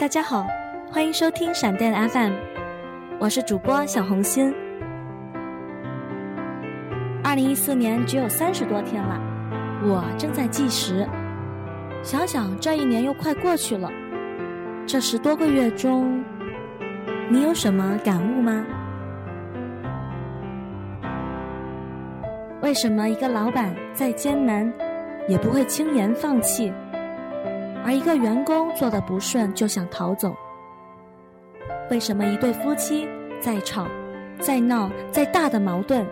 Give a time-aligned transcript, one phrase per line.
[0.00, 0.46] 大家好，
[0.90, 2.32] 欢迎收听闪电 FM，
[3.18, 4.50] 我是主播小红心。
[7.22, 9.20] 二零一四年只有三十多天了，
[9.82, 11.06] 我正在计时。
[12.02, 13.90] 想想这一年又快过去了，
[14.86, 16.24] 这十多个月中，
[17.28, 18.64] 你有什么感悟吗？
[22.62, 24.72] 为什么一个老板再艰难，
[25.28, 26.72] 也不会轻言放弃？
[27.84, 30.34] 而一个员工做的不顺就想逃走，
[31.90, 33.08] 为什么一对夫妻
[33.40, 33.86] 再吵、
[34.38, 36.06] 再闹、再大的矛盾，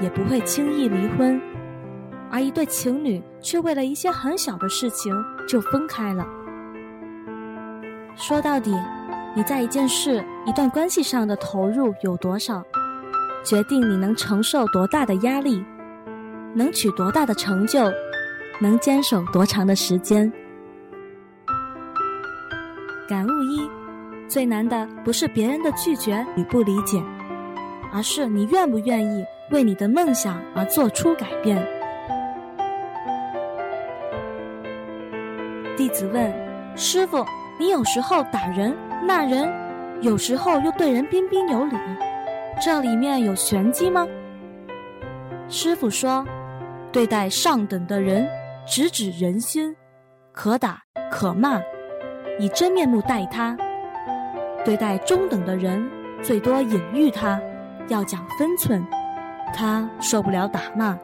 [0.00, 1.40] 也不会轻易离婚，
[2.30, 5.14] 而一对情侣却为了一些很小的事情
[5.48, 6.26] 就分开了？
[8.16, 8.78] 说到底，
[9.34, 12.62] 你在一件事、一段关系上的投入有多少，
[13.42, 15.64] 决定你能承受多大的压力，
[16.54, 17.90] 能取多大的成就，
[18.60, 20.30] 能坚守多长的时间。
[24.34, 27.00] 最难的不是别人的拒绝与不理解，
[27.92, 31.56] 而是你愿不愿意为你的梦想而做出改变。
[35.76, 36.34] 弟子问：
[36.74, 37.24] 师傅，
[37.60, 38.76] 你有时候打人
[39.06, 39.48] 骂人，
[40.00, 41.76] 有时候又对人彬彬有礼，
[42.60, 44.04] 这里面有玄机吗？
[45.48, 46.26] 师傅说：
[46.90, 48.28] 对待上等的人，
[48.66, 49.72] 直指人心，
[50.32, 51.60] 可打可骂。
[52.40, 53.56] 以真面目待他，
[54.64, 55.86] 对待中等的人，
[56.22, 57.38] 最多隐喻他，
[57.88, 58.82] 要讲分寸，
[59.54, 60.96] 他受不了打骂；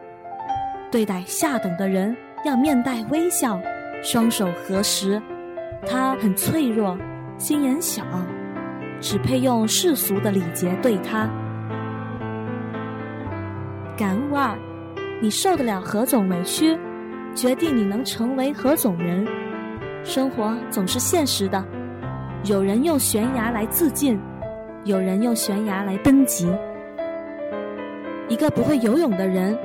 [0.90, 3.60] 对待下等的人，要面带微笑，
[4.02, 5.20] 双手合十，
[5.86, 6.96] 他很脆弱，
[7.36, 8.02] 心眼小，
[8.98, 11.28] 只配用世俗的礼节对他。
[13.94, 14.56] 感悟二：
[15.20, 16.78] 你受得了何种委屈，
[17.34, 19.26] 决定你能成为何种人。
[20.02, 21.62] 生活总是现实的，
[22.44, 24.18] 有人用悬崖来自尽，
[24.84, 26.50] 有人用悬崖来登极。
[28.28, 29.56] 一个不会游泳的人，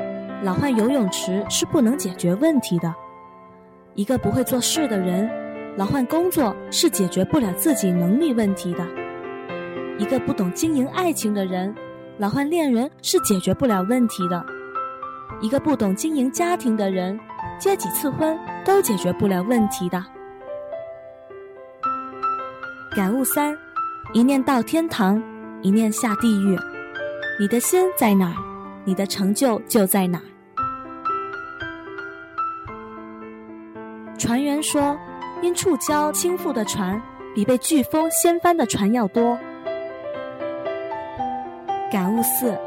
[0.44, 2.94] 老换游泳池是不能解决问题的；
[3.94, 5.30] 一个不会做事的人，
[5.78, 8.84] 老换工作是解决不了自己能力问题的；
[9.98, 11.74] 一个不懂经营爱情的人，
[12.18, 14.44] 老换恋人是解决不了问题的；
[15.40, 17.18] 一个不懂经营家庭的人，
[17.58, 20.04] 结几次婚都解决不了问题的。
[22.96, 23.54] 感悟三：
[24.14, 25.22] 一念到天堂，
[25.62, 26.58] 一念下地狱。
[27.38, 28.36] 你的心在哪儿，
[28.86, 30.24] 你的成就就在哪儿。
[34.18, 34.98] 船员说
[35.44, 37.02] ：“因触礁倾覆的船，
[37.34, 39.38] 比被飓风掀翻的船要多。”
[41.92, 42.58] 感悟四：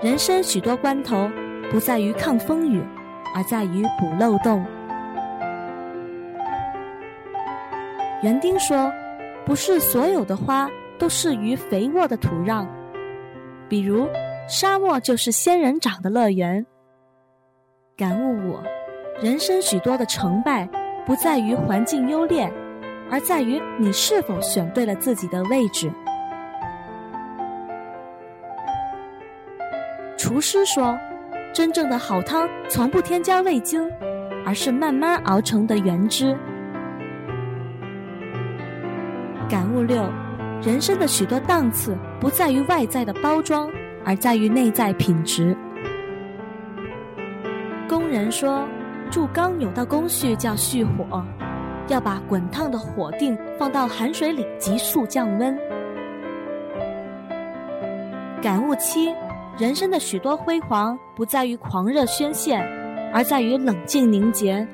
[0.00, 1.30] 人生许多关头，
[1.70, 2.82] 不在于抗风雨，
[3.34, 4.64] 而在于补漏洞。
[8.22, 8.90] 园丁说。
[9.46, 12.66] 不是所有的花都适于肥沃的土壤，
[13.68, 14.08] 比如
[14.48, 16.64] 沙漠就是仙人掌的乐园。
[17.96, 18.62] 感悟我，
[19.20, 20.68] 人生许多的成败，
[21.06, 22.50] 不在于环境优劣，
[23.10, 25.92] 而在于你是否选对了自己的位置。
[30.16, 30.98] 厨师说，
[31.52, 33.88] 真正的好汤从不添加味精，
[34.46, 36.34] 而是慢慢熬成的原汁。
[39.54, 40.02] 感悟六，
[40.60, 43.70] 人生的许多档次不在于外在的包装，
[44.04, 45.56] 而在于内在品质。
[47.88, 48.66] 工人说，
[49.12, 51.24] 铸钢有道工序叫蓄火，
[51.86, 55.56] 要把滚烫的火锭放到寒水里急速降温。
[58.42, 59.14] 感悟七，
[59.56, 62.56] 人生的许多辉煌不在于狂热宣泄，
[63.12, 64.66] 而在于冷静凝结。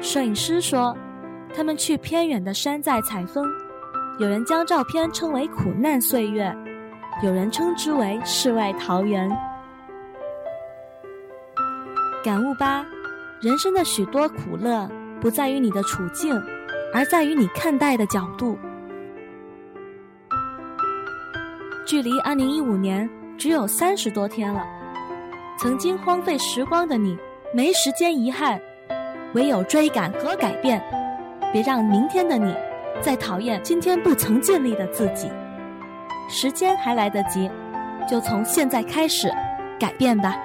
[0.00, 0.96] 摄影师说。
[1.56, 3.46] 他们去偏远的山寨采风，
[4.18, 6.52] 有人将照片称为苦难岁月，
[7.22, 9.30] 有人称之为世外桃源。
[12.24, 12.84] 感悟八：
[13.40, 14.90] 人生的许多苦乐，
[15.20, 16.34] 不在于你的处境，
[16.92, 18.58] 而在于你看待的角度。
[21.86, 23.08] 距离二零一五年
[23.38, 24.66] 只有三十多天了，
[25.56, 27.16] 曾经荒废时光的你，
[27.54, 28.60] 没时间遗憾，
[29.34, 30.82] 唯有追赶和改变。
[31.54, 32.52] 别让明天的你
[33.00, 35.30] 再讨厌今天不曾建立的自己，
[36.28, 37.48] 时间还来得及，
[38.10, 39.32] 就从现在开始
[39.78, 40.36] 改变吧。